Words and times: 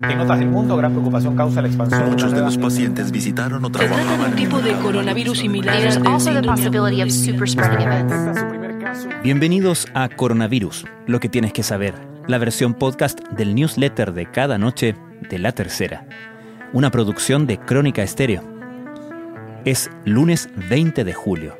En 0.00 0.20
otras 0.20 0.38
del 0.38 0.48
mundo, 0.48 0.76
gran 0.76 0.92
preocupación 0.92 1.34
causa 1.34 1.60
la 1.60 1.66
expansión. 1.66 2.10
Muchos 2.10 2.30
de 2.30 2.40
los 2.40 2.56
pacientes 2.56 3.10
visitaron 3.10 3.64
o 3.64 3.66
Se 3.66 3.72
trata 3.88 4.16
de 4.16 4.24
un 4.26 4.36
tipo 4.36 4.60
de 4.60 4.72
coronavirus 4.74 5.38
similar 5.38 5.76
caso. 8.78 9.08
Bienvenidos 9.24 9.88
a 9.94 10.08
Coronavirus, 10.08 10.84
lo 11.08 11.18
que 11.18 11.28
tienes 11.28 11.52
que 11.52 11.64
saber, 11.64 11.94
la 12.28 12.38
versión 12.38 12.74
podcast 12.74 13.18
del 13.30 13.56
newsletter 13.56 14.12
de 14.12 14.30
cada 14.30 14.56
noche 14.56 14.94
de 15.28 15.38
La 15.40 15.50
Tercera, 15.50 16.06
una 16.72 16.92
producción 16.92 17.48
de 17.48 17.58
Crónica 17.58 18.04
Estéreo. 18.04 18.44
Es 19.64 19.90
lunes 20.04 20.48
20 20.70 21.02
de 21.02 21.12
julio. 21.12 21.56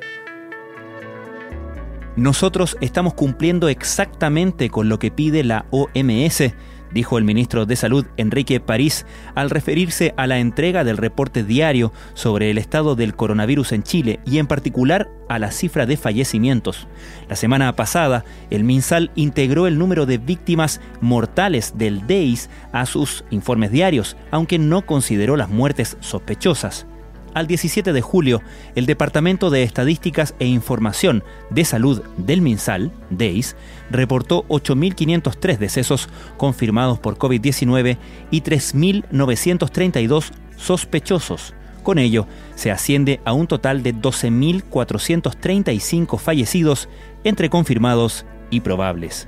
Nosotros 2.15 2.77
estamos 2.79 3.15
cumpliendo 3.15 3.67
exactamente 3.67 4.69
con 4.69 4.87
lo 4.87 4.97
que 4.97 5.11
pide 5.11 5.43
la 5.43 5.65
OMS, 5.71 6.53
dijo 6.91 7.17
el 7.17 7.23
ministro 7.23 7.65
de 7.65 7.75
Salud 7.75 8.05
Enrique 8.17 8.59
París 8.59 9.05
al 9.35 9.49
referirse 9.49 10.13
a 10.17 10.27
la 10.27 10.39
entrega 10.39 10.83
del 10.83 10.97
reporte 10.97 11.43
diario 11.43 11.91
sobre 12.13 12.49
el 12.49 12.57
estado 12.57 12.95
del 12.95 13.15
coronavirus 13.15 13.71
en 13.73 13.83
Chile 13.83 14.19
y 14.25 14.37
en 14.37 14.47
particular 14.47 15.09
a 15.27 15.39
la 15.39 15.51
cifra 15.51 15.85
de 15.85 15.97
fallecimientos. 15.97 16.87
La 17.29 17.35
semana 17.35 17.75
pasada, 17.75 18.25
el 18.49 18.63
MinSal 18.63 19.11
integró 19.15 19.67
el 19.67 19.77
número 19.77 20.05
de 20.05 20.17
víctimas 20.17 20.81
mortales 21.01 21.73
del 21.77 22.07
DEIS 22.07 22.49
a 22.71 22.85
sus 22.85 23.23
informes 23.29 23.71
diarios, 23.71 24.17
aunque 24.31 24.59
no 24.59 24.85
consideró 24.85 25.37
las 25.37 25.49
muertes 25.49 25.97
sospechosas. 25.99 26.87
Al 27.33 27.47
17 27.47 27.93
de 27.93 28.01
julio, 28.01 28.41
el 28.75 28.85
Departamento 28.85 29.49
de 29.49 29.63
Estadísticas 29.63 30.35
e 30.39 30.47
Información 30.47 31.23
de 31.51 31.63
Salud 31.63 32.01
del 32.17 32.41
MinSal, 32.41 32.91
DEIS, 33.11 33.55
reportó 33.91 34.43
8.503 34.47 35.57
decesos 35.57 36.09
confirmados 36.37 36.99
por 36.99 37.17
COVID-19 37.17 37.97
y 38.31 38.41
3.932 38.41 40.31
sospechosos. 40.57 41.53
Con 41.83 41.99
ello, 41.99 42.25
se 42.55 42.71
asciende 42.71 43.21
a 43.25 43.33
un 43.33 43.45
total 43.47 43.83
de 43.83 43.93
12.435 43.95 46.17
fallecidos 46.17 46.89
entre 47.23 47.49
confirmados 47.49 48.25
y 48.49 48.61
probables. 48.61 49.27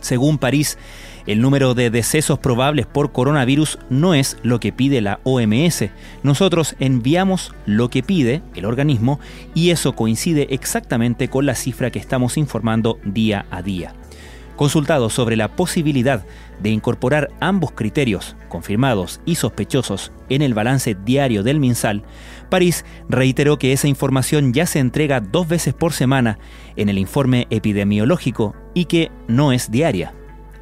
Según 0.00 0.38
París, 0.38 0.78
el 1.26 1.40
número 1.40 1.74
de 1.74 1.90
decesos 1.90 2.38
probables 2.38 2.86
por 2.86 3.12
coronavirus 3.12 3.78
no 3.88 4.14
es 4.14 4.36
lo 4.42 4.60
que 4.60 4.72
pide 4.72 5.00
la 5.00 5.20
OMS. 5.24 5.84
Nosotros 6.22 6.76
enviamos 6.78 7.54
lo 7.66 7.90
que 7.90 8.02
pide 8.02 8.42
el 8.54 8.64
organismo 8.64 9.20
y 9.54 9.70
eso 9.70 9.94
coincide 9.94 10.48
exactamente 10.50 11.28
con 11.28 11.46
la 11.46 11.54
cifra 11.54 11.90
que 11.90 11.98
estamos 11.98 12.36
informando 12.36 12.98
día 13.04 13.46
a 13.50 13.62
día. 13.62 13.94
Consultado 14.56 15.08
sobre 15.08 15.36
la 15.36 15.56
posibilidad 15.56 16.22
de 16.60 16.68
incorporar 16.68 17.30
ambos 17.40 17.72
criterios, 17.72 18.36
confirmados 18.50 19.22
y 19.24 19.36
sospechosos, 19.36 20.12
en 20.28 20.42
el 20.42 20.52
balance 20.52 20.94
diario 20.94 21.42
del 21.42 21.60
MinSal, 21.60 22.02
París 22.50 22.84
reiteró 23.08 23.58
que 23.58 23.72
esa 23.72 23.88
información 23.88 24.52
ya 24.52 24.66
se 24.66 24.78
entrega 24.78 25.20
dos 25.20 25.48
veces 25.48 25.72
por 25.72 25.94
semana 25.94 26.38
en 26.76 26.90
el 26.90 26.98
informe 26.98 27.46
epidemiológico 27.48 28.54
y 28.74 28.84
que 28.84 29.10
no 29.28 29.52
es 29.52 29.70
diaria. 29.70 30.12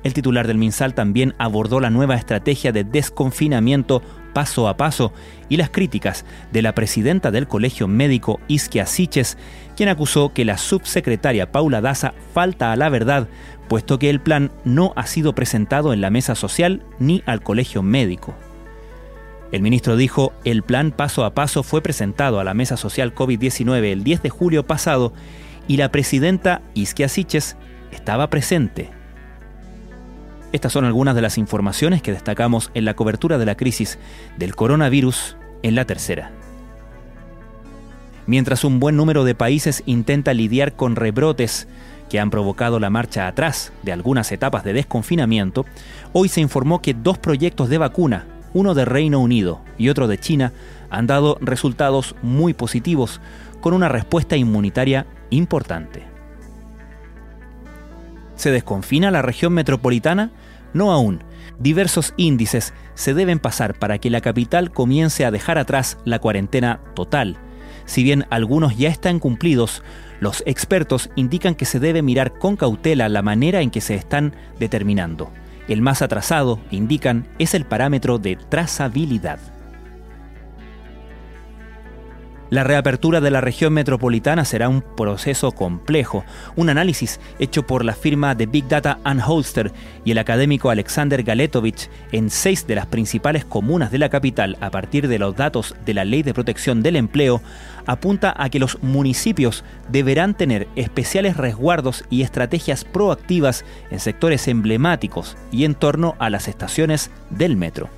El 0.09 0.15
titular 0.15 0.47
del 0.47 0.57
MinSal 0.57 0.95
también 0.95 1.35
abordó 1.37 1.81
la 1.81 1.91
nueva 1.91 2.15
estrategia 2.15 2.73
de 2.73 2.83
desconfinamiento 2.83 4.01
paso 4.33 4.67
a 4.67 4.79
paso 4.79 5.13
y 5.51 5.59
las 5.59 5.69
críticas 5.69 6.25
de 6.51 6.63
la 6.63 6.75
presidenta 6.75 7.31
del 7.31 7.47
Colegio 7.47 7.89
Médico 7.89 8.41
Isquia 8.49 8.87
Siches, 8.87 9.37
quien 9.77 9.91
acusó 9.91 10.33
que 10.33 10.47
la 10.47 10.57
subsecretaria 10.57 11.53
Paula 11.53 11.83
Daza 11.83 12.15
falta 12.33 12.73
a 12.73 12.77
la 12.77 12.89
verdad, 12.89 13.29
puesto 13.69 13.99
que 13.99 14.09
el 14.09 14.19
plan 14.19 14.51
no 14.65 14.95
ha 14.97 15.07
sido 15.07 15.35
presentado 15.35 15.93
en 15.93 16.01
la 16.01 16.09
mesa 16.09 16.35
social 16.35 16.83
ni 16.99 17.23
al 17.27 17.43
Colegio 17.43 17.83
Médico. 17.83 18.35
El 19.53 19.61
ministro 19.61 19.95
dijo, 19.95 20.33
el 20.47 20.63
plan 20.63 20.91
paso 20.91 21.27
a 21.27 21.35
paso 21.35 21.63
fue 21.63 21.83
presentado 21.83 22.41
a 22.41 22.45
la 22.45 22.55
mesa 22.55 22.79
social 22.79 23.15
COVID-19 23.15 23.85
el 23.93 24.05
10 24.05 24.23
de 24.23 24.31
julio 24.31 24.67
pasado 24.67 25.13
y 25.67 25.77
la 25.77 25.91
presidenta 25.91 26.63
Isquia 26.73 27.11
Siches 27.11 27.59
estaba 27.93 28.31
presente. 28.31 28.97
Estas 30.53 30.73
son 30.73 30.87
algunas 30.87 31.15
de 31.15 31.23
las 31.23 31.37
informaciones 31.37 32.01
que 32.01 32.13
destacamos 32.13 32.71
en 32.73 32.87
la 32.87 32.95
cobertura 32.95 33.37
de 33.37 33.45
la 33.45 33.57
crisis 33.57 33.99
del 34.39 34.57
coronavirus 34.57 35.37
en 35.63 35.75
la 35.75 35.85
tercera. 35.85 36.31
Mientras 38.27 38.65
un 38.65 38.81
buen 38.81 38.97
número 38.97 39.25
de 39.25 39.35
países 39.35 39.83
intenta 39.85 40.33
lidiar 40.35 40.75
con 40.75 40.97
rebrotes 40.97 41.69
que 42.09 42.19
han 42.19 42.31
provocado 42.31 42.81
la 42.81 42.89
marcha 42.89 43.27
atrás 43.27 43.73
de 43.83 43.93
algunas 43.93 44.33
etapas 44.33 44.65
de 44.65 44.73
desconfinamiento, 44.73 45.67
hoy 46.13 46.31
se 46.31 46.41
informó 46.41 46.81
que 46.81 46.95
dos 46.95 47.19
proyectos 47.19 47.69
de 47.69 47.79
vacuna, 47.79 48.27
uno 48.55 48.75
de 48.75 48.87
Reino 48.87 49.21
Unido 49.21 49.61
y 49.77 49.91
otro 49.91 50.09
de 50.09 50.19
China, 50.19 50.53
han 50.89 51.07
dado 51.07 51.37
resultados 51.43 52.17
muy 52.23 52.55
positivos 52.55 53.21
con 53.61 53.75
una 53.75 53.89
respuesta 53.89 54.37
inmunitaria 54.37 55.07
importante. 55.29 56.08
¿Se 58.39 58.53
desconfina 58.53 59.11
la 59.11 59.21
región 59.21 59.53
metropolitana? 59.53 60.31
No 60.73 60.93
aún. 60.93 61.25
Diversos 61.59 62.15
índices 62.17 62.73
se 62.95 63.13
deben 63.13 63.41
pasar 63.41 63.75
para 63.75 63.99
que 63.99 64.11
la 64.11 64.21
capital 64.21 64.71
comience 64.71 65.25
a 65.25 65.33
dejar 65.33 65.59
atrás 65.59 65.99
la 66.05 66.21
cuarentena 66.21 66.81
total. 66.95 67.37
Si 67.85 68.05
bien 68.05 68.27
algunos 68.31 68.79
ya 68.79 68.91
están 68.91 69.19
cumplidos, 69.19 69.83
los 70.21 70.45
expertos 70.47 71.11
indican 71.17 71.57
que 71.57 71.65
se 71.65 71.81
debe 71.81 72.01
mirar 72.01 72.39
con 72.39 72.55
cautela 72.55 73.09
la 73.09 73.23
manera 73.23 73.61
en 73.61 73.73
que 73.73 73.81
se 73.81 73.97
están 73.97 74.37
determinando. 74.61 75.33
El 75.67 75.83
más 75.83 76.01
atrasado, 76.01 76.61
indican, 76.71 77.27
es 77.41 77.55
el 77.55 77.65
parámetro 77.65 78.19
de 78.19 78.37
trazabilidad. 78.37 79.41
La 82.51 82.65
reapertura 82.65 83.21
de 83.21 83.31
la 83.31 83.43
región 83.43 83.75
metropolitana 83.75 84.47
será 84.47 84.71
un 84.71 84.81
proceso 84.81 85.53
complejo. 85.53 86.25
Un 86.57 86.71
análisis 86.71 87.21
hecho 87.39 87.67
por 87.67 87.85
la 87.85 87.93
firma 87.93 88.35
de 88.35 88.47
Big 88.47 88.67
Data 88.67 88.99
Holster 89.27 89.71
y 90.03 90.13
el 90.13 90.19
académico 90.19 90.71
Alexander 90.71 91.23
Galetovich 91.23 91.91
en 92.11 92.31
seis 92.31 92.67
de 92.67 92.75
las 92.75 92.87
principales 92.87 93.45
comunas 93.45 93.91
de 93.91 93.99
la 93.99 94.09
capital 94.09 94.57
a 94.63 94.71
partir 94.71 95.09
de 95.09 95.19
los 95.19 95.37
datos 95.37 95.77
de 95.85 95.93
la 95.93 96.07
Ley 96.07 96.23
de 96.23 96.33
Protección 96.33 96.83
del 96.83 96.97
Empleo 96.97 97.43
apunta 97.85 98.35
a 98.35 98.49
que 98.49 98.59
los 98.59 98.83
municipios 98.83 99.63
deberán 99.91 100.35
tener 100.35 100.69
especiales 100.75 101.37
resguardos 101.37 102.05
y 102.09 102.23
estrategias 102.23 102.85
proactivas 102.85 103.67
en 103.91 104.01
sectores 104.01 104.49
emblemáticos 104.49 105.37
y 105.53 105.65
en 105.67 105.75
torno 105.75 106.17
a 106.19 106.31
las 106.31 106.49
estaciones 106.49 107.11
del 107.29 107.57
metro. 107.57 107.98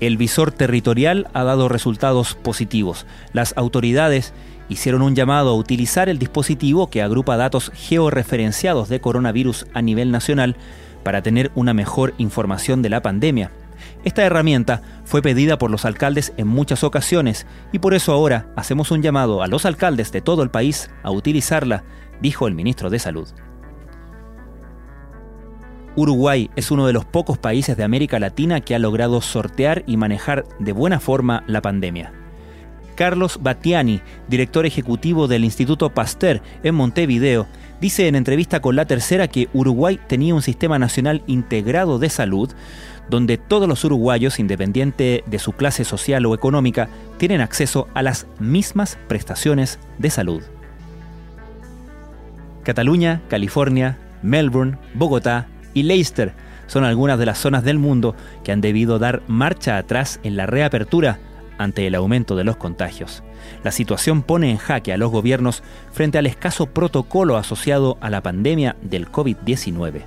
El 0.00 0.16
visor 0.16 0.52
territorial 0.52 1.28
ha 1.34 1.44
dado 1.44 1.68
resultados 1.68 2.34
positivos. 2.34 3.06
Las 3.32 3.56
autoridades 3.56 4.32
hicieron 4.68 5.02
un 5.02 5.14
llamado 5.14 5.50
a 5.50 5.54
utilizar 5.54 6.08
el 6.08 6.18
dispositivo 6.18 6.90
que 6.90 7.02
agrupa 7.02 7.36
datos 7.36 7.70
georreferenciados 7.74 8.88
de 8.88 9.00
coronavirus 9.00 9.66
a 9.72 9.82
nivel 9.82 10.10
nacional 10.10 10.56
para 11.02 11.22
tener 11.22 11.52
una 11.54 11.74
mejor 11.74 12.14
información 12.18 12.82
de 12.82 12.88
la 12.88 13.02
pandemia. 13.02 13.52
Esta 14.04 14.22
herramienta 14.22 14.82
fue 15.04 15.22
pedida 15.22 15.58
por 15.58 15.70
los 15.70 15.84
alcaldes 15.84 16.32
en 16.36 16.48
muchas 16.48 16.84
ocasiones 16.84 17.46
y 17.72 17.78
por 17.78 17.94
eso 17.94 18.12
ahora 18.12 18.46
hacemos 18.56 18.90
un 18.90 19.02
llamado 19.02 19.42
a 19.42 19.46
los 19.46 19.64
alcaldes 19.66 20.12
de 20.12 20.20
todo 20.22 20.42
el 20.42 20.50
país 20.50 20.90
a 21.02 21.10
utilizarla, 21.10 21.84
dijo 22.20 22.48
el 22.48 22.54
ministro 22.54 22.90
de 22.90 22.98
Salud. 22.98 23.28
Uruguay 25.96 26.50
es 26.56 26.70
uno 26.70 26.86
de 26.86 26.92
los 26.92 27.04
pocos 27.04 27.38
países 27.38 27.76
de 27.76 27.84
América 27.84 28.18
Latina 28.18 28.60
que 28.60 28.74
ha 28.74 28.78
logrado 28.78 29.20
sortear 29.20 29.84
y 29.86 29.96
manejar 29.96 30.44
de 30.58 30.72
buena 30.72 30.98
forma 30.98 31.44
la 31.46 31.62
pandemia. 31.62 32.12
Carlos 32.96 33.40
Battiani, 33.42 34.00
director 34.28 34.66
ejecutivo 34.66 35.26
del 35.28 35.44
Instituto 35.44 35.90
Pasteur 35.90 36.42
en 36.62 36.74
Montevideo, 36.74 37.46
dice 37.80 38.08
en 38.08 38.14
entrevista 38.14 38.60
con 38.60 38.76
La 38.76 38.86
Tercera 38.86 39.28
que 39.28 39.48
Uruguay 39.52 39.98
tenía 40.06 40.34
un 40.34 40.42
sistema 40.42 40.78
nacional 40.78 41.22
integrado 41.26 41.98
de 41.98 42.10
salud 42.10 42.52
donde 43.08 43.36
todos 43.36 43.68
los 43.68 43.84
uruguayos, 43.84 44.38
independiente 44.38 45.24
de 45.26 45.38
su 45.38 45.52
clase 45.52 45.84
social 45.84 46.24
o 46.26 46.34
económica, 46.34 46.88
tienen 47.18 47.40
acceso 47.40 47.88
a 47.94 48.02
las 48.02 48.26
mismas 48.38 48.98
prestaciones 49.08 49.78
de 49.98 50.10
salud. 50.10 50.42
Cataluña, 52.62 53.20
California, 53.28 53.98
Melbourne, 54.22 54.78
Bogotá, 54.94 55.48
y 55.74 55.82
Leicester 55.82 56.32
son 56.66 56.84
algunas 56.84 57.18
de 57.18 57.26
las 57.26 57.38
zonas 57.38 57.64
del 57.64 57.78
mundo 57.78 58.14
que 58.42 58.52
han 58.52 58.60
debido 58.60 58.98
dar 58.98 59.22
marcha 59.26 59.76
atrás 59.76 60.20
en 60.22 60.36
la 60.36 60.46
reapertura 60.46 61.18
ante 61.58 61.86
el 61.86 61.94
aumento 61.94 62.36
de 62.36 62.44
los 62.44 62.56
contagios. 62.56 63.22
La 63.62 63.70
situación 63.70 64.22
pone 64.22 64.50
en 64.50 64.56
jaque 64.56 64.92
a 64.92 64.96
los 64.96 65.10
gobiernos 65.10 65.62
frente 65.92 66.18
al 66.18 66.26
escaso 66.26 66.66
protocolo 66.66 67.36
asociado 67.36 67.98
a 68.00 68.10
la 68.10 68.22
pandemia 68.22 68.76
del 68.82 69.10
COVID-19. 69.10 70.02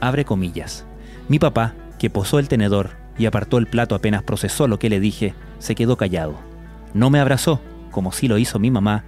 Abre 0.00 0.24
comillas. 0.24 0.84
Mi 1.28 1.38
papá, 1.38 1.74
que 1.98 2.10
posó 2.10 2.38
el 2.38 2.48
tenedor 2.48 2.90
y 3.16 3.26
apartó 3.26 3.58
el 3.58 3.66
plato 3.66 3.94
apenas 3.94 4.22
procesó 4.22 4.66
lo 4.66 4.78
que 4.78 4.90
le 4.90 5.00
dije, 5.00 5.34
se 5.58 5.74
quedó 5.74 5.96
callado. 5.96 6.38
No 6.94 7.08
me 7.10 7.20
abrazó, 7.20 7.60
como 7.90 8.12
sí 8.12 8.26
lo 8.26 8.38
hizo 8.38 8.58
mi 8.58 8.70
mamá, 8.70 9.04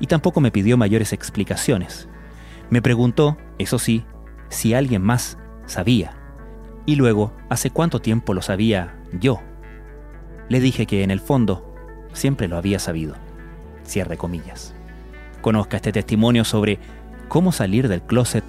y 0.00 0.06
tampoco 0.06 0.40
me 0.40 0.50
pidió 0.50 0.76
mayores 0.76 1.12
explicaciones. 1.12 2.08
Me 2.70 2.82
preguntó, 2.82 3.36
eso 3.58 3.78
sí, 3.78 4.04
si 4.48 4.74
alguien 4.74 5.02
más 5.02 5.38
sabía. 5.66 6.16
Y 6.86 6.96
luego, 6.96 7.32
¿hace 7.48 7.70
cuánto 7.70 8.00
tiempo 8.00 8.34
lo 8.34 8.42
sabía 8.42 8.96
yo? 9.12 9.40
Le 10.48 10.60
dije 10.60 10.86
que 10.86 11.02
en 11.02 11.10
el 11.10 11.20
fondo 11.20 11.74
siempre 12.12 12.48
lo 12.48 12.56
había 12.56 12.78
sabido. 12.78 13.14
Cierre 13.84 14.16
comillas. 14.16 14.74
Conozca 15.40 15.76
este 15.76 15.92
testimonio 15.92 16.44
sobre 16.44 16.78
cómo 17.28 17.52
salir 17.52 17.88
del 17.88 18.02
closet 18.02 18.44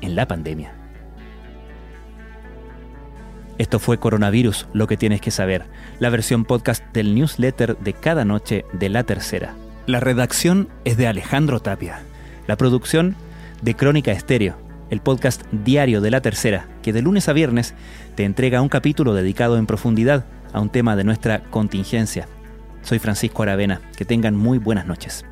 en 0.00 0.14
la 0.16 0.26
pandemia. 0.26 0.74
Esto 3.58 3.78
fue 3.78 3.98
Coronavirus, 3.98 4.68
lo 4.72 4.86
que 4.86 4.96
tienes 4.96 5.20
que 5.20 5.30
saber, 5.30 5.66
la 5.98 6.08
versión 6.08 6.46
podcast 6.46 6.82
del 6.94 7.14
newsletter 7.14 7.76
de 7.76 7.92
cada 7.92 8.24
noche 8.24 8.64
de 8.72 8.88
la 8.88 9.04
tercera. 9.04 9.54
La 9.86 10.00
redacción 10.00 10.68
es 10.86 10.96
de 10.96 11.06
Alejandro 11.06 11.60
Tapia, 11.60 12.00
la 12.46 12.56
producción 12.56 13.16
de 13.62 13.74
Crónica 13.74 14.12
Estéreo, 14.12 14.56
el 14.90 15.00
podcast 15.00 15.42
diario 15.52 16.00
de 16.00 16.10
la 16.10 16.20
tercera, 16.20 16.66
que 16.82 16.92
de 16.92 17.02
lunes 17.02 17.28
a 17.28 17.32
viernes 17.32 17.74
te 18.14 18.24
entrega 18.24 18.62
un 18.62 18.68
capítulo 18.68 19.14
dedicado 19.14 19.58
en 19.58 19.66
profundidad 19.66 20.24
a 20.52 20.60
un 20.60 20.70
tema 20.70 20.96
de 20.96 21.04
nuestra 21.04 21.42
contingencia. 21.44 22.26
Soy 22.82 22.98
Francisco 22.98 23.42
Aravena, 23.42 23.80
que 23.96 24.04
tengan 24.04 24.34
muy 24.34 24.58
buenas 24.58 24.86
noches. 24.86 25.24